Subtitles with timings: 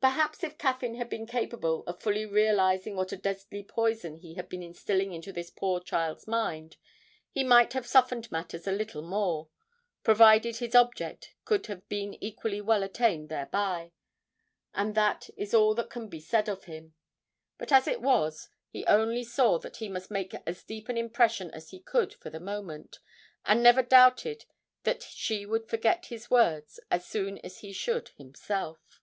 [0.00, 4.48] Perhaps if Caffyn had been capable of fully realising what a deadly poison he had
[4.48, 6.76] been instilling into this poor child's mind,
[7.32, 9.48] he might have softened matters a little more
[10.04, 13.90] (provided his object could have been equally well attained thereby),
[14.74, 16.94] and that is all that can be said for him.
[17.58, 21.50] But, as it was, he only saw that he must make as deep an impression
[21.50, 23.00] as he could for the moment,
[23.44, 24.44] and never doubted
[24.84, 29.00] that she would forget his words as soon as he should himself.